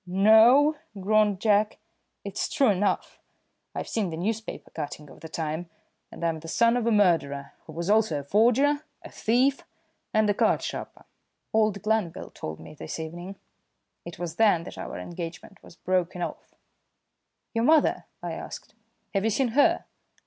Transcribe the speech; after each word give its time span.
"No," 0.07 0.77
groaned 0.99 1.39
Jack, 1.39 1.77
"it's 2.25 2.49
true 2.49 2.69
enough. 2.69 3.19
I've 3.75 3.87
seen 3.87 4.09
the 4.09 4.17
newspaper 4.17 4.71
cutting 4.71 5.11
of 5.11 5.19
the 5.19 5.29
time, 5.29 5.69
and 6.11 6.25
I'm 6.25 6.39
the 6.39 6.47
son 6.47 6.75
of 6.75 6.87
a 6.87 6.91
murderer, 6.91 7.53
who 7.67 7.73
was 7.73 7.87
also 7.87 8.17
a 8.19 8.23
forger, 8.23 8.83
a 9.03 9.11
thief, 9.11 9.61
and 10.11 10.27
a 10.27 10.33
card 10.33 10.63
sharper. 10.63 11.05
Old 11.53 11.83
Glanville 11.83 12.31
told 12.31 12.59
me 12.59 12.73
this 12.73 12.97
evening. 12.99 13.35
It 14.03 14.17
was 14.17 14.37
then 14.37 14.63
that 14.63 14.79
our 14.79 14.97
engagement 14.97 15.61
was 15.61 15.75
broken 15.75 16.23
off." 16.23 16.55
"Your 17.53 17.63
mother?" 17.65 18.05
I 18.23 18.31
asked. 18.31 18.73
"Have 19.13 19.23
you 19.23 19.29
seen 19.29 19.49
her?" 19.49 19.85